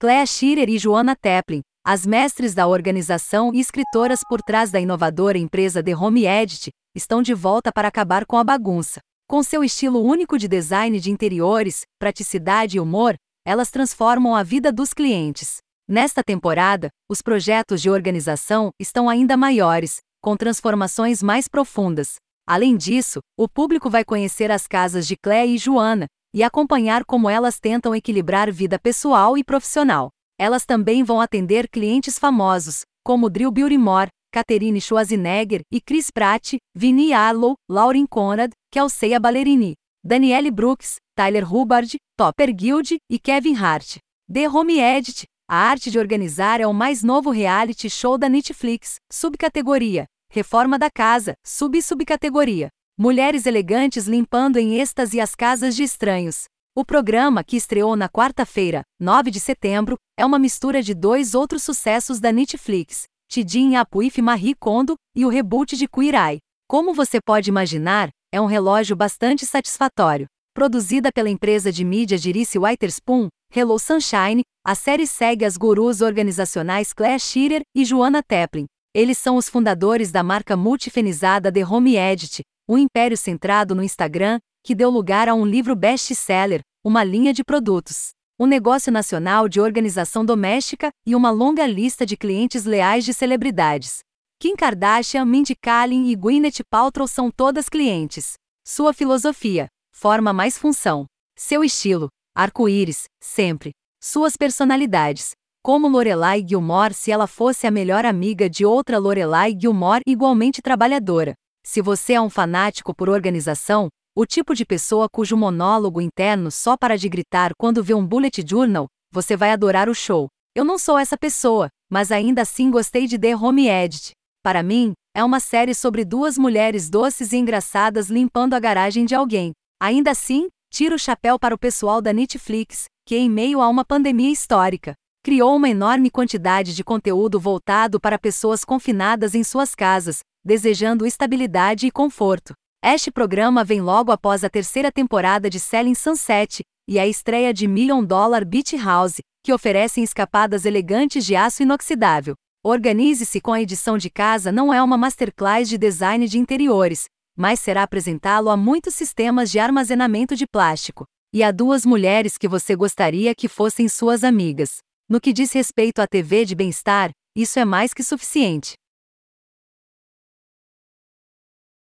[0.00, 5.36] Clea Schirer e Joana Teplin, as mestres da organização e escritoras por trás da inovadora
[5.36, 9.00] empresa The Home Edit, estão de volta para acabar com a bagunça.
[9.28, 13.14] Com seu estilo único de design de interiores, praticidade e humor,
[13.46, 15.58] elas transformam a vida dos clientes.
[15.86, 22.14] Nesta temporada, os projetos de organização estão ainda maiores, com transformações mais profundas.
[22.48, 27.28] Além disso, o público vai conhecer as casas de Clé e Joana e acompanhar como
[27.28, 30.10] elas tentam equilibrar vida pessoal e profissional.
[30.38, 37.12] Elas também vão atender clientes famosos, como Drew Barrymore, Catherine Schwarzenegger e Chris Pratt, Vinnie
[37.12, 39.74] Arlow, Lauren Conrad, Kelsey Ballerini,
[40.04, 43.98] Danielle Brooks, Tyler Hubbard, Topper Guild e Kevin Hart.
[44.32, 48.96] The Home Edit, a arte de organizar é o mais novo reality show da Netflix,
[49.12, 52.68] subcategoria Reforma da Casa, sub-subcategoria
[53.02, 56.44] Mulheres elegantes limpando em êxtase as casas de estranhos.
[56.76, 61.62] O programa, que estreou na quarta-feira, 9 de setembro, é uma mistura de dois outros
[61.62, 66.38] sucessos da Netflix, Tidin Apuif Marie Kondo e o reboot de Queer Eye.
[66.68, 70.26] Como você pode imaginar, é um relógio bastante satisfatório.
[70.52, 76.92] Produzida pela empresa de mídia Reese Witherspoon, Hello Sunshine, a série segue as gurus organizacionais
[76.92, 78.66] Claire Shearer e Joanna Teplin.
[78.94, 84.38] Eles são os fundadores da marca multifenizada The Home Edit, um império centrado no Instagram,
[84.62, 89.60] que deu lugar a um livro best-seller, uma linha de produtos, um negócio nacional de
[89.60, 93.98] organização doméstica e uma longa lista de clientes leais de celebridades.
[94.38, 98.34] Kim Kardashian, Mindy Kaling e Gwyneth Paltrow são todas clientes.
[98.64, 101.06] Sua filosofia: forma mais função.
[101.36, 103.72] Seu estilo: arco-íris, sempre.
[104.00, 110.02] Suas personalidades: como Lorelai Gilmore se ela fosse a melhor amiga de outra Lorelai Gilmore
[110.06, 111.34] igualmente trabalhadora.
[111.64, 116.76] Se você é um fanático por organização, o tipo de pessoa cujo monólogo interno só
[116.76, 120.28] para de gritar quando vê um bullet journal, você vai adorar o show.
[120.54, 124.12] Eu não sou essa pessoa, mas ainda assim gostei de The Home Edit.
[124.42, 129.14] Para mim, é uma série sobre duas mulheres doces e engraçadas limpando a garagem de
[129.14, 129.52] alguém.
[129.80, 133.84] Ainda assim, tiro o chapéu para o pessoal da Netflix, que em meio a uma
[133.84, 140.20] pandemia histórica, criou uma enorme quantidade de conteúdo voltado para pessoas confinadas em suas casas,
[140.42, 142.54] desejando estabilidade e conforto.
[142.82, 147.68] Este programa vem logo após a terceira temporada de Selling Sunset e a estreia de
[147.68, 152.34] Million Dollar Beach House, que oferecem escapadas elegantes de aço inoxidável.
[152.64, 157.04] Organize-se com a edição de casa não é uma masterclass de design de interiores,
[157.36, 162.48] mas será apresentá-lo a muitos sistemas de armazenamento de plástico e a duas mulheres que
[162.48, 164.78] você gostaria que fossem suas amigas.
[165.10, 168.74] No que diz respeito à TV de bem-estar, isso é mais que suficiente.